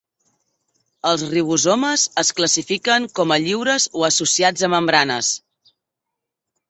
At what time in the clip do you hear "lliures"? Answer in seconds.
3.47-3.87